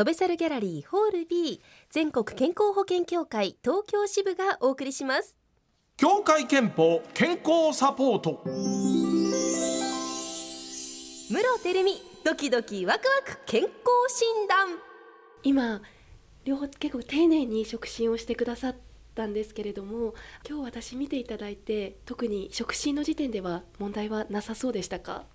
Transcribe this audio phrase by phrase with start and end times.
[0.00, 1.60] 飛べ猿ギャラリーホール B
[1.90, 5.36] 全国健康保険協会東京支部がお送りします。
[5.98, 8.42] 協会憲法健康サポート。
[11.28, 13.70] 室照美ドキドキワクワク健康
[14.08, 14.68] 診断。
[15.42, 15.82] 今
[16.46, 18.76] 両方結構丁寧に触診をしてくださっ
[19.14, 20.14] たんですけれども
[20.48, 25.26] 今日私見ていただいて特に触診の時点では問題はなさそうでしたか？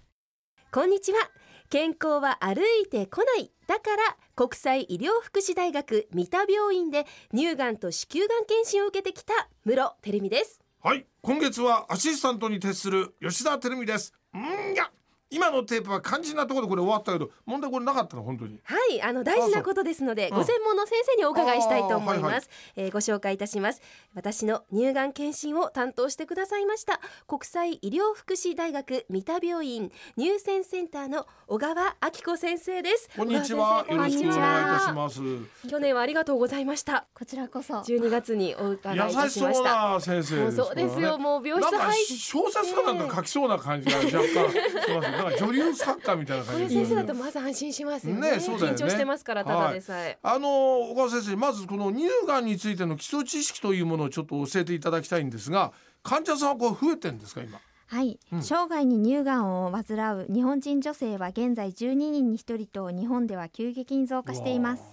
[0.71, 1.19] こんにちは
[1.69, 3.51] 健康は歩いてこない。
[3.67, 9.33] だから国際医療福祉大学三田病院で乳がんと子宮がん検診を受けてきた
[9.65, 10.61] 室照美です。
[10.81, 11.05] はい。
[11.21, 14.13] 今月はアシスタントに徹する吉田照美です。
[14.33, 14.91] うんや。
[15.31, 18.59] 今のテープは肝心なところでこれ終わったけど問題これなかったの本当に。
[18.63, 22.43] はいあの大事なことですのでご専門の先生にお伺いしたいと思います、はいはい。
[22.75, 23.81] えーご紹介いたします。
[24.13, 33.09] 私の乳がん検診を担当してくださいました国際医療福祉大学三田病院乳腺センターの小川明子先生です。
[33.17, 33.85] こんにちは。
[33.89, 35.21] よろしくお願いいたします。
[35.67, 36.79] 去年はありがとうございま優
[37.13, 37.79] こちらこそ。
[37.79, 48.31] 12月にお伺いいたしそうしましたな先生もうそうですよ、もう病室なんか入っ小説家なんか書きそうな感じが若干しますなんか女流作家みたいなこれ感じ 先生だとまず安心しますよね。
[48.31, 48.77] ねそうだよね。
[48.77, 50.49] 緊張してますからただでさえ、あの
[50.91, 57.59] 小川先生まずこの乳がんについての基礎知識というものをちょっと教えていただきたいんですが患者さんはこう増えてんですか今？
[57.87, 58.43] はい、うん。
[58.43, 64.83] 生涯に乳がんを患う日本人女性は現在12人に1人と日本では急激に増加しています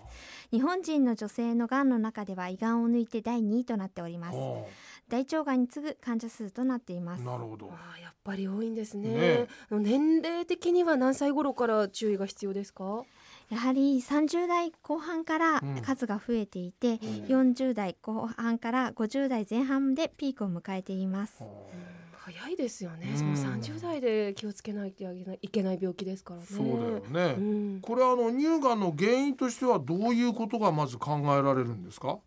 [0.53, 4.37] 日本人の女性のがんの中では胃がんを抜いて第2位となっております。
[4.37, 4.39] あ
[5.09, 7.23] 大腸がんに次ぐ患者数となっています。
[7.23, 7.71] あなるほど。
[7.73, 9.09] あーやっぱり多いんですね。
[9.09, 13.03] ね年齢的には何歳頃から注意が必要ですか？
[13.51, 15.83] やはり30代後半からうん。
[15.83, 21.43] 数が増えていて、40代後半から50代前半でピークを迎えています
[22.25, 23.37] 早いですよね、うん。
[23.37, 26.47] その30代で気をつけないといけないいけない病気ですからね。
[26.49, 27.81] そうだよね、うん。
[27.83, 32.19] これあの乳がんの原因としてはどういうことがまず考えられるんですか？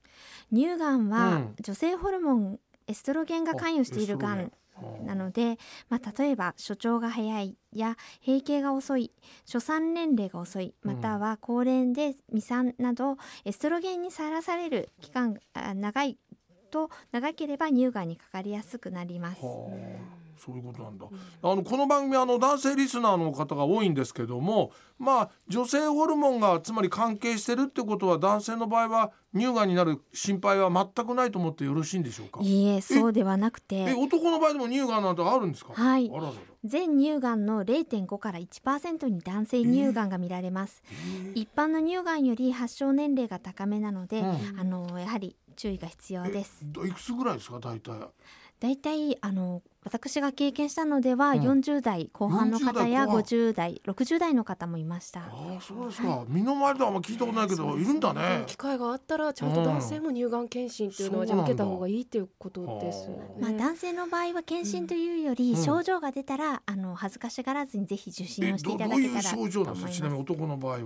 [0.52, 1.56] 乳がんうはん。
[1.62, 4.52] 女性ホルモンエストロゲンが関与しているがん
[5.06, 5.58] なので、
[5.90, 9.12] まあ、例えば所長が早いや閉経が遅い
[9.46, 16.18] 初産年齢が遅いまたは高齢で未産などエストロゲンにさらされる期間が長い
[16.76, 19.42] と長ければ乳がんにかかりやすくなります。
[19.42, 21.06] はあそういうことなんだ。
[21.44, 32.42] あのこの番組あの男性リスナーの方が多いんですけども、まあ女性ホルモンがつまり関係してるってことは男性の場合は乳がんになる心配は全くないと思ってよろしいんでしょうか？
[32.44, 35.72] いいえそうではなくえて男の場合でも乳がんなんてあるんですか？
[35.74, 36.34] はいあららら。
[36.66, 40.84] 全乳がんの0.5から1%に男性乳がんが見られます、
[41.36, 47.60] 一般の乳がんより発症年齢が高めなので、うんあのやはり注意が必要ですえいくつぐらいですか？
[47.60, 48.00] 大体。
[48.60, 51.42] だいたいあの私が経験したのでは、うん。
[51.42, 53.22] 40代後半の方や40代後半。
[53.22, 55.22] 50代60代の方もいました。
[55.22, 55.24] あ
[55.58, 56.24] あそうですか。
[56.28, 58.44] 身の回りではあんま聞いたことないけどいるんだね。
[58.48, 63.36] 機会があったらちゃんと男性も乳がん検診っていうのは受けた方がいいっていうことですよね。
[63.40, 65.64] まあ、男性の場合は検診というより、うん。
[65.64, 69.88] 症状が出たらあの恥ずかしがらずにぜひ受診をしていただけたらと思いどどういう症状なんですか。
[69.88, 69.98] ます。
[69.98, 70.80] ちなみに男の場合は。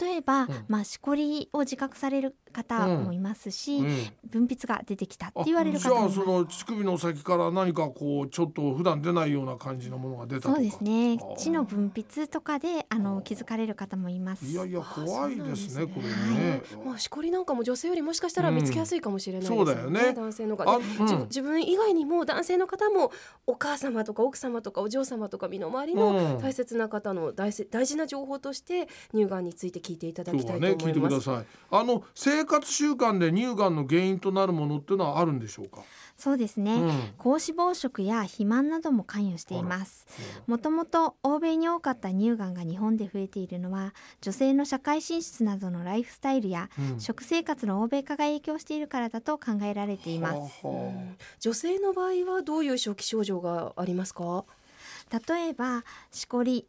[0.00, 0.64] 例えば、ん。
[0.68, 4.06] まあ、しこりを自覚される方もいますし、うん。
[4.30, 6.18] 分泌が出てきたってあ言われるじ方もいます。
[6.18, 10.54] ゃあその乳首の先から何かこうちょっと普段出ないような感じのものが出たとか。
[10.54, 11.18] そうですね。
[11.36, 14.46] 血の分泌とかであの気づかれる方もいます。
[14.46, 19.60] いやいや怖いですねこれそうね、まあしこりなんかも女性よりもしかしたら見つけやすいかもしれないですよね。
[19.60, 20.14] うんそうだよね。
[20.14, 21.06] 男性の方、あうん。
[21.06, 23.12] じ自分以外にも男性の方も
[23.46, 25.98] お母様とか奥様とかお嬢様とか身の回りうん。
[25.98, 31.26] の大切な方の大せ大事な情報として乳がんについて聞いていただきたとはいね聞いてく思います。
[31.26, 31.46] ださい。
[31.70, 35.82] あの生活習慣で乳がんの原因となるものっていうのはあるんでしょうか、
[36.18, 36.90] そうですね、うん。
[37.16, 40.04] 高脂肪食や肥満なども関与しています。
[40.48, 47.00] もともと欧米に多かった乳がんが日本で増えているのは女性の社会進出などのライフスタイルや、うん。
[47.00, 50.92] 食生活の欧米化が影響しているからだと考えられています、はあは
[51.38, 54.44] 女性の場合はどういう初期症状がありますか？
[55.28, 56.66] 例えばしこり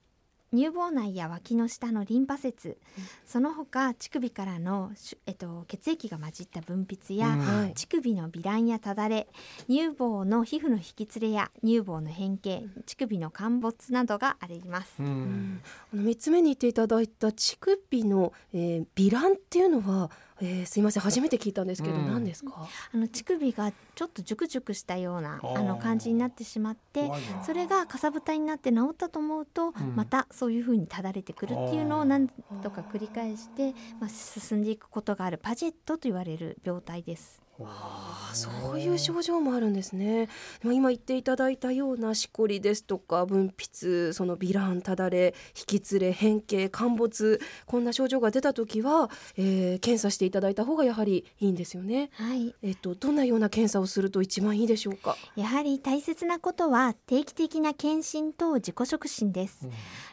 [0.51, 2.77] 乳房内や脇の下のリンパ節、
[3.25, 7.39] その他乳首からのし、えっと、血液が混じった分泌や、うん。
[7.39, 7.73] はい。
[7.73, 9.27] 乳首の微乱やただれ
[9.67, 14.95] 乳房の皮膚の引きつれや乳房の変形乳首の陥没などがあります。
[14.99, 15.11] あ、ううん。
[15.11, 15.61] ん
[15.93, 20.09] あの三つ目に言っていただいた乳首の、えー、微乱っていうのは、
[20.41, 22.07] えー、すいません初めて聞いたんですけど、うん。
[22.07, 22.67] 何ですか？
[22.93, 27.11] あの乳首がちょっとジュクジュクしたようなあの感じになってしまって
[27.45, 29.95] それがかさぶたになって治ったと思うと、うん。
[29.95, 32.29] またそういう風にただれてくるっていうのを何
[32.63, 37.41] 度か繰り返して、まあ、進んでいくことがあるパジェットと言われる病態です。
[37.61, 40.29] あそういう症状もあるんですね。
[40.63, 52.11] 今言っていただいたようなしこりですとか分泌そのヴィランただれ引き連れ変形陥没こんな症状が出た時は、えー、検査していただいた方がやはりいいんですよね。
[52.13, 52.55] はい。
[52.61, 55.17] えっとどんなような検査をすると一番いいでしょうか？
[55.35, 59.67] やはり大切なことは定期的な検診と自己触診です、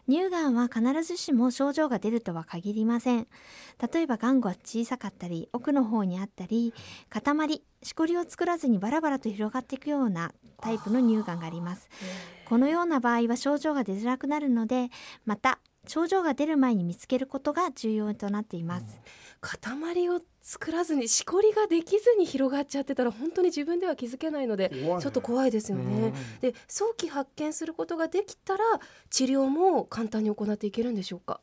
[0.08, 3.28] 乳がんは必ずしも症状が出るとは限りません。
[3.92, 6.72] 例えばがんが小さかったり奥の方にあったり
[7.36, 11.88] 塊しこりを作らずにバラバラと広がっていくようなタイプの乳がんがあります。
[12.46, 14.88] このような場合は症状が出づらくなるので
[15.24, 19.00] また症状が出る前に見つけることが重要となっています、
[19.40, 26.12] 塊を作らずにしこりができずに広がっちゃってたら本当に自分では気づけないのでちょっと怖いですよね。
[26.40, 28.64] で早期発見することができたら
[29.10, 31.40] 治療も簡単に行っていけるんでしょうか？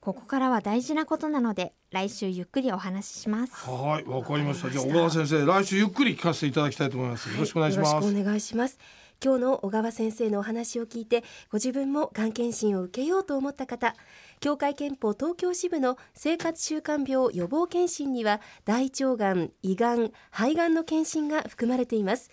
[0.00, 3.52] ここからは大事なことなので来週ゆっくりお話しします。
[3.68, 4.70] はいわかりました。
[4.70, 7.28] じゃあ小川先生来週ゆっくり聞かせていただきたいと思います。
[7.28, 8.78] よろしくお願いします、よろしくお願いします。
[9.22, 13.94] 今日の小川先生のお話を聞いてご自分もがん検診を受けようと思った方
[14.40, 22.30] 協会憲法東京支部の生活習慣病予防検診には大腸がん胃がん肺がんの検診が含まれています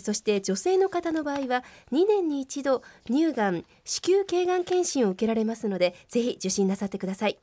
[0.00, 7.38] そして女性の方の場合は2年に一度乳がん子宮頸がん検診を受けられますのでぜひ受診なさってください。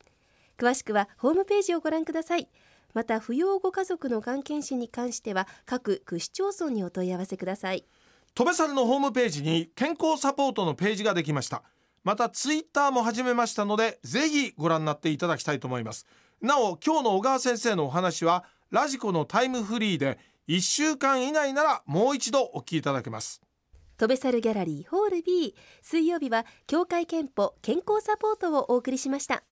[0.57, 2.47] 詳しくはホームページをご覧ください。
[2.93, 7.85] また扶養ご家族のがん検診に関しては各区市町村にお問い合わせください。
[8.35, 11.63] 戸部さんのホームページに健康サポートのページができました。
[12.03, 16.05] またツイッターも始めましたのでぜひご覧になっていただきたいと思います。
[16.41, 23.41] なお今日の小川先生のお話はラジコのタイムフリーで1週間以内ならもう一度お聞きいただけます。
[23.97, 29.43] 飛べ猿ギャラリーホール B 水曜日は協会憲法健康サポートをお送りしました。